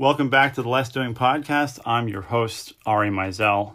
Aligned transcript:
Welcome 0.00 0.30
back 0.30 0.54
to 0.54 0.62
the 0.62 0.68
Less 0.70 0.88
Doing 0.88 1.12
podcast. 1.12 1.78
I'm 1.84 2.08
your 2.08 2.22
host, 2.22 2.72
Ari 2.86 3.10
Meisel, 3.10 3.74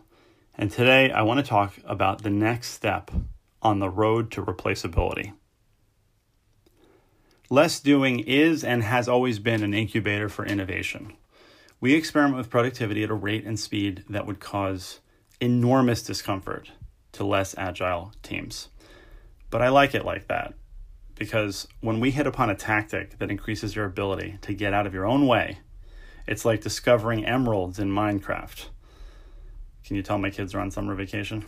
and 0.57 0.71
today 0.71 1.11
I 1.11 1.21
want 1.21 1.39
to 1.39 1.45
talk 1.45 1.75
about 1.85 2.23
the 2.23 2.31
next 2.31 2.71
step 2.71 3.11
on 3.61 3.77
the 3.77 3.91
road 3.91 4.31
to 4.31 4.41
replaceability. 4.41 5.33
Less 7.51 7.79
Doing 7.79 8.21
is 8.21 8.63
and 8.63 8.81
has 8.81 9.07
always 9.07 9.37
been 9.37 9.61
an 9.61 9.75
incubator 9.75 10.27
for 10.27 10.43
innovation. 10.43 11.13
We 11.79 11.93
experiment 11.93 12.37
with 12.37 12.49
productivity 12.49 13.03
at 13.03 13.11
a 13.11 13.13
rate 13.13 13.45
and 13.45 13.59
speed 13.59 14.03
that 14.09 14.25
would 14.25 14.39
cause 14.39 15.01
enormous 15.39 16.01
discomfort 16.01 16.71
to 17.11 17.23
less 17.23 17.53
agile 17.55 18.13
teams. 18.23 18.69
But 19.51 19.61
I 19.61 19.69
like 19.69 19.93
it 19.93 20.03
like 20.03 20.27
that 20.29 20.55
because 21.13 21.67
when 21.81 21.99
we 21.99 22.09
hit 22.09 22.25
upon 22.25 22.49
a 22.49 22.55
tactic 22.55 23.19
that 23.19 23.29
increases 23.29 23.75
your 23.75 23.85
ability 23.85 24.39
to 24.41 24.55
get 24.55 24.73
out 24.73 24.87
of 24.87 24.93
your 24.95 25.05
own 25.05 25.27
way, 25.27 25.59
it's 26.27 26.45
like 26.45 26.61
discovering 26.61 27.25
emeralds 27.25 27.79
in 27.79 27.89
Minecraft. 27.89 28.67
Can 29.85 29.95
you 29.95 30.01
tell 30.01 30.17
my 30.17 30.29
kids 30.29 30.55
are 30.55 30.59
on 30.59 30.71
summer 30.71 30.95
vacation? 30.95 31.45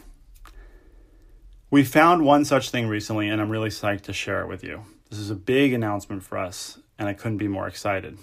We 1.69 1.83
found 1.83 2.23
one 2.23 2.45
such 2.45 2.69
thing 2.69 2.87
recently, 2.87 3.27
and 3.27 3.41
I'm 3.41 3.49
really 3.49 3.69
psyched 3.69 4.03
to 4.03 4.13
share 4.13 4.41
it 4.41 4.47
with 4.47 4.63
you. 4.63 4.83
This 5.09 5.19
is 5.19 5.29
a 5.29 5.35
big 5.35 5.73
announcement 5.73 6.23
for 6.23 6.37
us, 6.37 6.79
and 6.97 7.09
I 7.09 7.13
couldn't 7.13 7.37
be 7.37 7.47
more 7.47 7.67
excited. 7.67 8.17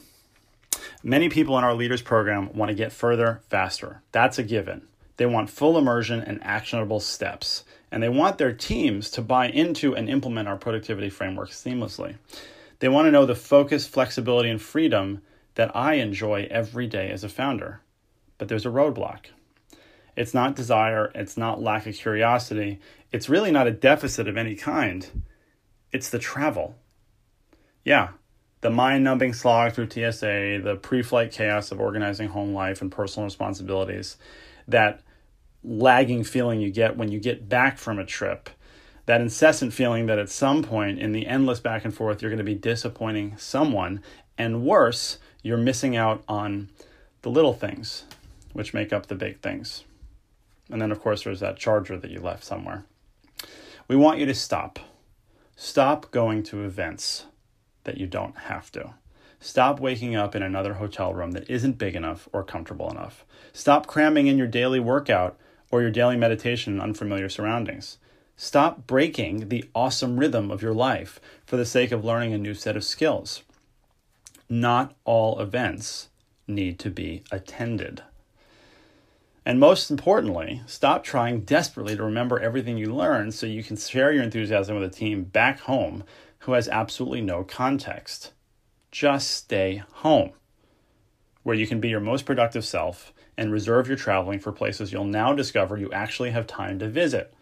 Many 1.03 1.29
people 1.29 1.59
in 1.59 1.65
our 1.65 1.75
Leaders 1.75 2.03
program 2.03 2.55
want 2.55 2.71
to 2.71 2.75
get 2.75 2.93
further 2.93 3.43
faster. 3.49 4.03
That's 4.13 4.39
a 4.39 4.43
given. 4.43 4.87
They 5.17 5.27
want 5.27 5.51
full 5.51 5.77
immersion 5.77 6.21
and 6.21 6.43
actionable 6.43 7.01
steps, 7.01 7.65
and 7.91 8.03
they 8.03 8.09
want 8.09 8.39
their 8.39 8.53
teams 8.53 9.11
to 9.11 9.23
buy 9.23 9.49
into 9.49 9.95
and 9.95 10.09
implement 10.09 10.49
our 10.49 10.57
productivity 10.57 11.11
framework 11.11 11.51
seamlessly. 11.51 12.17
They 12.79 12.89
want 12.89 13.07
to 13.07 13.13
know 13.13 13.27
the 13.27 13.35
focus, 13.35 13.87
flexibility, 13.87 14.49
and 14.49 14.61
freedom 14.61 15.23
that 15.55 15.75
I 15.75 15.95
enjoy 15.95 16.47
every 16.51 16.87
day 16.87 17.11
as 17.11 17.25
a 17.25 17.29
founder. 17.29 17.81
But 18.39 18.49
there's 18.49 18.67
a 18.67 18.71
roadblock. 18.71 19.27
It's 20.17 20.35
not 20.35 20.57
desire, 20.57 21.11
it's 21.15 21.37
not 21.37 21.63
lack 21.63 21.87
of 21.87 21.95
curiosity, 21.95 22.79
it's 23.11 23.29
really 23.29 23.51
not 23.51 23.67
a 23.67 23.73
deficit 23.73 24.29
of 24.29 24.37
any 24.37 24.55
kind. 24.55 25.25
It's 25.93 26.11
the 26.11 26.19
travel. 26.19 26.77
Yeah, 27.85 28.11
the 28.61 28.71
mind 28.71 29.05
numbing 29.05 29.35
slog 29.35 29.73
through 29.73 29.91
TSA, 29.91 30.61
the 30.63 30.79
pre 30.81 31.03
flight 31.03 31.33
chaos 31.33 31.71
of 31.71 31.81
organizing 31.81 32.29
home 32.29 32.55
life 32.55 32.81
and 32.81 32.91
personal 32.91 33.25
responsibilities, 33.25 34.17
that 34.67 35.01
lagging 35.63 36.25
feeling 36.25 36.61
you 36.61 36.71
get 36.71 36.97
when 36.97 37.11
you 37.11 37.21
get 37.21 37.49
back 37.49 37.79
from 37.79 37.99
a 37.99 38.07
trip, 38.07 38.51
that 39.07 39.21
incessant 39.21 39.73
feeling 39.73 40.07
that 40.07 40.19
at 40.19 40.31
some 40.31 40.63
point 40.63 40.99
in 40.99 41.13
the 41.13 41.27
endless 41.27 41.61
back 41.61 41.85
and 41.85 41.95
forth, 41.95 42.23
you're 42.23 42.31
going 42.31 42.39
to 42.39 42.45
be 42.45 42.55
disappointing 42.55 43.37
someone, 43.37 44.03
and 44.39 44.65
worse, 44.65 45.19
you're 45.45 45.59
missing 45.59 45.95
out 45.95 46.25
on 46.27 46.71
the 47.23 47.31
little 47.31 47.53
things, 47.53 48.05
which 48.55 48.75
make 48.75 48.93
up 48.93 49.07
the 49.07 49.15
big 49.15 49.41
things. 49.41 49.85
And 50.71 50.81
then, 50.81 50.91
of 50.91 51.01
course, 51.01 51.23
there's 51.23 51.41
that 51.41 51.59
charger 51.59 51.99
that 51.99 52.11
you 52.11 52.19
left 52.19 52.43
somewhere. 52.43 52.85
We 53.87 53.95
want 53.95 54.19
you 54.19 54.27
to 54.27 54.35
stop. 54.35 54.79
Stop 55.55 56.11
going 56.11 56.43
to 56.45 56.65
events 56.65 57.27
that 57.85 57.99
you 57.99 58.07
don't 58.07 58.37
have 58.37 58.73
to. 58.73 58.95
Stop 59.39 59.79
waking 59.79 60.17
up 60.17 60.35
in 60.35 60.43
another 60.43 60.75
hotel 60.75 61.13
room 61.13 61.33
that 61.33 61.49
isn't 61.51 61.77
big 61.77 61.95
enough 61.95 62.27
or 62.33 62.43
comfortable 62.43 62.91
enough. 62.91 63.27
Stop 63.53 63.87
cramming 63.87 64.27
in 64.27 64.39
your 64.39 64.47
daily 64.47 64.81
workout 64.81 65.37
or 65.71 65.83
your 65.83 65.91
daily 65.91 66.17
meditation 66.17 66.73
in 66.73 66.81
unfamiliar 66.81 67.29
surroundings. 67.29 67.99
Stop 68.37 68.87
breaking 68.87 69.51
the 69.51 69.69
awesome 69.75 70.19
rhythm 70.19 70.51
of 70.51 70.63
your 70.63 70.73
life 70.73 71.21
for 71.45 71.59
the 71.59 71.67
sake 71.67 71.93
of 71.93 72.03
learning 72.03 72.33
a 72.33 72.39
new 72.39 72.55
set 72.55 72.77
of 72.77 72.83
skills 72.83 73.43
not 74.49 74.95
all 75.05 75.41
events 75.41 76.09
need 76.47 76.79
to 76.81 76.91
be 76.91 77.23
attended. 77.31 78.03
And 79.47 79.61
most 79.61 79.91
importantly, 79.91 80.63
stop 80.67 81.05
trying 81.05 81.41
desperately 81.41 81.97
to 81.97 82.03
remember 82.03 82.41
everything 82.41 82.79
you 82.79 82.95
learned 82.95 83.35
so 83.35 83.47
you 83.47 83.63
can 83.63 83.77
share 83.77 84.13
your 84.13 84.23
enthusiasm 84.23 84.79
with 84.79 84.91
a 84.91 84.95
team 84.95 85.25
back 85.25 85.61
home 85.61 86.05
who 86.41 86.53
has 86.53 86.69
absolutely 86.69 87.21
no 87.21 87.45
context. 87.45 88.33
Just 88.91 89.31
stay 89.31 89.83
home, 89.93 90.33
where 91.43 91.57
you 91.57 91.67
can 91.67 91.81
be 91.81 91.89
your 91.89 92.01
most 92.01 92.25
productive 92.25 92.65
self 92.65 93.13
and 93.37 93.53
reserve 93.53 93.89
your 93.89 93.97
traveling 93.97 94.39
for 94.39 94.53
places 94.53 94.93
you'll 94.93 95.05
now 95.05 95.33
discover 95.33 95.77
you 95.77 95.91
actually 95.93 96.31
have 96.31 96.47
time 96.47 96.79
to 96.79 96.89
visit, 96.89 97.35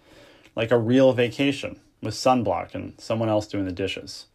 like 0.57 0.71
a 0.71 0.79
real 0.79 1.13
vacation 1.13 1.79
with 2.01 2.15
sunblock 2.15 2.75
and 2.75 2.95
someone 2.99 3.29
else 3.29 3.47
doing 3.47 3.65
the 3.65 3.73
dishes. 3.73 4.27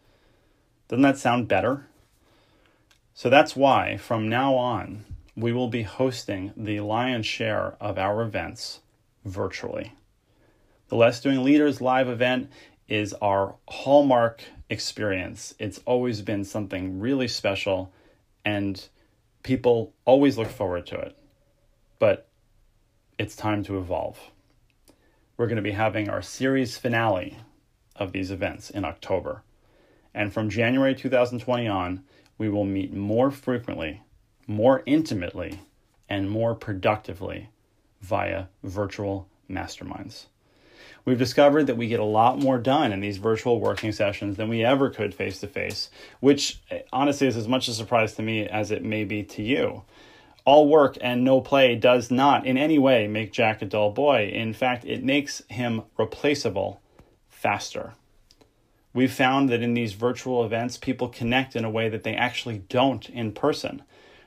Doesn't 0.88 1.02
that 1.02 1.18
sound 1.18 1.48
better? 1.48 1.88
So 3.18 3.32
that's 3.32 3.56
why 3.56 3.98
from 3.98 4.30
now 4.30 4.54
on, 4.54 5.04
we 5.36 5.52
will 5.52 5.70
be 5.70 5.82
hosting 5.82 6.54
the 6.56 6.82
lion's 6.82 7.26
share 7.26 7.76
of 7.82 7.98
our 7.98 8.22
events 8.22 8.82
virtually. 9.26 9.94
The 10.90 10.98
Less 10.98 11.20
Doing 11.20 11.44
Leaders 11.44 11.82
live 11.82 12.10
event 12.10 12.52
is 12.88 13.16
our 13.16 13.56
hallmark 13.68 14.44
experience. 14.70 15.56
It's 15.58 15.80
always 15.88 16.22
been 16.22 16.46
something 16.46 17.00
really 17.00 17.28
special, 17.28 17.92
and 18.46 18.88
people 19.42 19.96
always 20.06 20.38
look 20.38 20.50
forward 20.50 20.86
to 20.86 21.00
it. 21.00 21.18
But 21.98 22.28
it's 23.18 23.36
time 23.36 23.64
to 23.64 23.80
evolve. 23.80 24.20
We're 25.38 25.48
going 25.48 25.56
to 25.56 25.64
be 25.64 25.72
having 25.72 26.08
our 26.08 26.22
series 26.22 26.78
finale 26.78 27.40
of 27.96 28.12
these 28.12 28.30
events 28.30 28.70
in 28.70 28.86
October. 28.86 29.42
And 30.14 30.32
from 30.32 30.52
January 30.52 30.94
2020 30.94 31.68
on, 31.68 32.04
we 32.38 32.50
will 32.50 32.66
meet 32.66 32.94
more 32.94 33.32
frequently, 33.32 34.02
more 34.46 34.84
intimately, 34.86 35.60
and 36.10 36.30
more 36.30 36.56
productively 36.56 37.50
via 38.02 38.46
virtual 38.64 39.28
masterminds. 39.50 40.26
We've 41.06 41.18
discovered 41.18 41.68
that 41.68 41.78
we 41.78 41.88
get 41.88 42.02
a 42.02 42.06
lot 42.06 42.38
more 42.40 42.58
done 42.58 42.92
in 42.92 43.00
these 43.00 43.18
virtual 43.18 43.60
working 43.60 43.92
sessions 43.92 44.36
than 44.36 44.50
we 44.50 44.64
ever 44.64 44.90
could 44.90 45.16
face 45.16 45.40
to 45.40 45.48
face, 45.48 45.90
which 46.20 46.60
eh, 46.70 46.82
honestly 46.92 47.28
is 47.28 47.38
as 47.38 47.48
much 47.48 47.68
a 47.68 47.74
surprise 47.74 48.14
to 48.16 48.22
me 48.22 48.46
as 48.46 48.72
it 48.72 48.84
may 48.84 49.04
be 49.04 49.24
to 49.24 49.42
you. 49.42 49.84
All 50.44 50.68
work 50.68 50.98
and 51.02 51.24
no 51.24 51.42
play 51.42 51.76
does 51.76 52.12
not 52.12 52.46
in 52.46 52.58
any 52.58 52.78
way 52.78 53.08
make 53.08 53.32
Jack 53.32 53.62
a 53.62 53.66
dull 53.66 53.92
boy. 53.92 54.30
In 54.34 54.54
fact, 54.54 54.86
it 54.86 55.04
makes 55.04 55.42
him 55.50 55.84
replaceable 55.98 56.82
faster. 57.30 57.94
We've 58.98 59.14
found 59.14 59.50
that 59.50 59.62
in 59.62 59.76
these 59.76 59.94
virtual 59.94 60.44
events, 60.44 60.76
people 60.76 61.08
connect 61.08 61.56
in 61.56 61.64
a 61.64 61.70
way 61.70 61.88
that 61.88 62.02
they 62.02 62.16
actually 62.16 62.64
don't 62.68 63.08
in 63.08 63.32
person. 63.32 63.84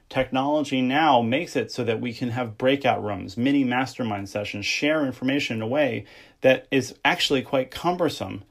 Technology 0.08 0.80
now 0.80 1.22
makes 1.22 1.56
it 1.56 1.72
so 1.72 1.82
that 1.82 2.00
we 2.00 2.12
can 2.12 2.30
have 2.30 2.56
breakout 2.56 3.02
rooms, 3.02 3.36
mini 3.36 3.64
mastermind 3.64 4.28
sessions, 4.28 4.64
share 4.64 5.04
information 5.04 5.56
in 5.56 5.62
a 5.62 5.66
way 5.66 6.04
that 6.42 6.68
is 6.70 6.94
actually 7.04 7.42
quite 7.42 7.72
cumbersome 7.72 8.44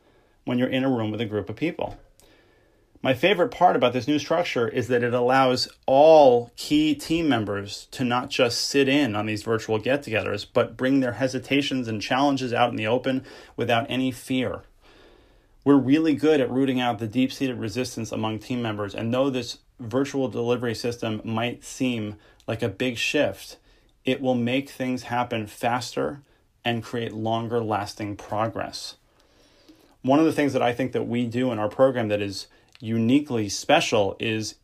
when 0.43 0.57
you're 0.57 0.67
in 0.67 0.83
a 0.83 0.89
room 0.89 1.09
with 1.09 1.21
a 1.21 1.25
group 1.25 1.49
of 1.49 1.55
people. 1.55 1.97
My 3.01 3.13
favorite 3.13 3.51
part 3.51 3.77
about 3.77 3.93
this 3.93 4.05
new 4.05 4.19
structure 4.19 4.67
is 4.67 4.89
that 4.89 5.03
it 5.03 5.13
allows 5.13 5.69
all 5.85 6.51
key 6.57 6.95
team 6.95 7.29
members 7.29 7.87
to 7.91 8.03
not 8.03 8.29
just 8.29 8.67
sit 8.67 8.89
in 8.89 9.15
on 9.15 9.25
these 9.25 9.43
virtual 9.43 9.79
get 9.79 10.03
togethers, 10.03 10.45
but 10.51 10.75
bring 10.75 10.99
their 10.99 11.13
hesitations 11.13 11.87
and 11.87 12.01
challenges 12.01 12.51
out 12.51 12.71
in 12.71 12.75
the 12.75 12.87
open 12.87 13.23
without 13.55 13.85
any 13.87 14.11
fear. 14.11 14.63
We're 15.69 15.77
really 15.77 16.15
good 16.15 16.41
at 16.41 16.49
rooting 16.49 16.81
out 16.81 16.97
the 16.97 17.05
deep 17.05 17.31
seated 17.31 17.59
resistance 17.59 18.11
among 18.11 18.39
team 18.39 18.59
members. 18.59 18.95
And 18.95 19.13
though 19.13 19.29
this 19.29 19.59
virtual 19.79 20.27
delivery 20.27 20.73
system 20.73 21.21
might 21.23 21.63
seem 21.63 22.15
like 22.47 22.63
a 22.63 22.69
big 22.69 22.97
shift, 22.97 23.57
it 24.03 24.19
will 24.19 24.33
make 24.33 24.71
things 24.71 25.03
happen 25.03 25.45
faster 25.45 26.23
and 26.65 26.83
create 26.83 27.13
longer 27.13 27.61
lasting 27.61 28.15
progress. 28.15 28.95
One 30.01 30.17
of 30.17 30.25
the 30.25 30.33
things 30.33 30.53
that 30.53 30.63
I 30.63 30.73
think 30.73 30.91
that 30.93 31.07
we 31.07 31.27
do 31.27 31.51
in 31.51 31.59
our 31.59 31.69
program 31.69 32.07
that 32.07 32.19
is 32.19 32.47
uniquely 32.79 33.47
special 33.47 34.17
is 34.19 34.55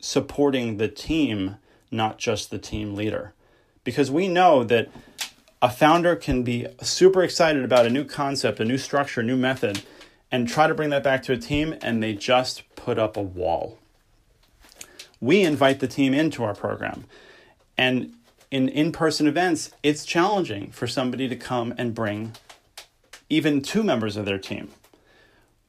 supporting 0.00 0.78
the 0.78 0.88
team, 0.88 1.56
not 1.90 2.16
just 2.16 2.50
the 2.50 2.58
team 2.58 2.94
leader. 2.94 3.34
Because 3.84 4.10
we 4.10 4.28
know 4.28 4.64
that 4.64 4.88
a 5.60 5.68
founder 5.68 6.16
can 6.16 6.42
be 6.42 6.66
super 6.80 7.22
excited 7.22 7.64
about 7.64 7.84
a 7.84 7.90
new 7.90 8.06
concept, 8.06 8.60
a 8.60 8.64
new 8.64 8.78
structure, 8.78 9.20
a 9.20 9.24
new 9.24 9.36
method, 9.36 9.82
and 10.34 10.48
try 10.48 10.66
to 10.66 10.74
bring 10.74 10.90
that 10.90 11.04
back 11.04 11.22
to 11.22 11.32
a 11.32 11.36
team, 11.36 11.76
and 11.80 12.02
they 12.02 12.12
just 12.12 12.64
put 12.74 12.98
up 12.98 13.16
a 13.16 13.22
wall. 13.22 13.78
We 15.20 15.42
invite 15.42 15.78
the 15.78 15.86
team 15.86 16.12
into 16.12 16.42
our 16.42 16.56
program. 16.56 17.04
And 17.78 18.14
in 18.50 18.68
in 18.68 18.90
person 18.90 19.28
events, 19.28 19.70
it's 19.84 20.04
challenging 20.04 20.72
for 20.72 20.88
somebody 20.88 21.28
to 21.28 21.36
come 21.36 21.72
and 21.78 21.94
bring 21.94 22.32
even 23.30 23.62
two 23.62 23.84
members 23.84 24.16
of 24.16 24.24
their 24.24 24.38
team. 24.38 24.70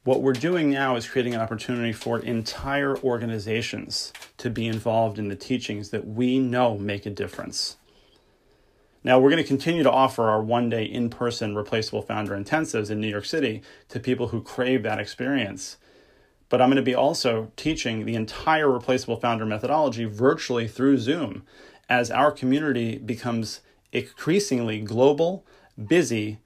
What 0.02 0.20
we're 0.20 0.32
doing 0.32 0.68
now 0.68 0.96
is 0.96 1.06
creating 1.06 1.36
an 1.36 1.40
opportunity 1.40 1.92
for 1.92 2.18
entire 2.18 2.96
organizations 2.96 4.12
to 4.38 4.50
be 4.50 4.66
involved 4.66 5.16
in 5.20 5.28
the 5.28 5.36
teachings 5.36 5.90
that 5.90 6.08
we 6.08 6.40
know 6.40 6.76
make 6.76 7.06
a 7.06 7.10
difference. 7.10 7.76
Now, 9.06 9.20
we're 9.20 9.30
going 9.30 9.40
to 9.40 9.48
continue 9.48 9.84
to 9.84 9.90
offer 9.92 10.24
our 10.24 10.42
one 10.42 10.68
day 10.68 10.82
in 10.82 11.10
person 11.10 11.54
replaceable 11.54 12.02
founder 12.02 12.36
intensives 12.36 12.90
in 12.90 13.00
New 13.00 13.06
York 13.06 13.24
City 13.24 13.62
to 13.88 14.00
people 14.00 14.28
who 14.28 14.42
crave 14.42 14.82
that 14.82 14.98
experience. 14.98 15.76
but 16.48 16.60
I'm 16.60 16.68
going 16.68 16.76
to 16.76 16.82
be 16.82 16.94
also 16.94 17.52
teaching 17.56 18.04
the 18.04 18.16
entire 18.16 18.68
replaceable 18.68 19.16
founder 19.16 19.46
methodology 19.46 20.06
virtually 20.06 20.66
through 20.66 20.98
Zoom 20.98 21.44
as 21.88 22.10
our 22.10 22.32
community 22.32 22.98
becomes 22.98 23.60
increasingly 23.92 24.80
global, 24.80 25.46
busy, 25.86 26.38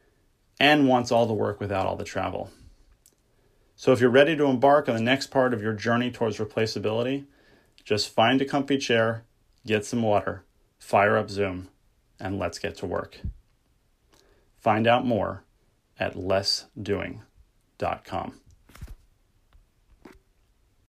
and 0.58 0.86
wants 0.86 1.10
all 1.10 1.24
the 1.24 1.32
work 1.32 1.60
without 1.60 1.86
all 1.86 1.96
the 1.96 2.04
travel. 2.04 2.50
So 3.74 3.92
if 3.92 4.00
you're 4.00 4.10
ready 4.10 4.36
to 4.36 4.44
embark 4.44 4.86
on 4.86 4.94
the 4.94 5.02
next 5.02 5.28
part 5.28 5.54
of 5.54 5.62
your 5.62 5.72
journey 5.72 6.10
towards 6.10 6.36
replaceability, 6.36 7.24
just 7.84 8.12
find 8.12 8.42
a 8.42 8.44
comfy 8.44 8.76
chair, 8.76 9.24
get 9.66 9.86
some 9.86 10.02
water, 10.02 10.44
fire 10.78 11.16
up 11.16 11.30
Zoom, 11.30 11.68
and 12.20 12.38
let's 12.38 12.58
get 12.58 12.76
to 12.78 12.86
work. 12.86 13.20
Find 14.58 14.86
out 14.86 15.06
more 15.06 15.44
at 15.98 16.14
lessdoing.com. 16.14 17.20